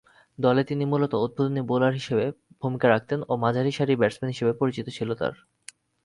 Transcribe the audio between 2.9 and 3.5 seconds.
রাখতেন ও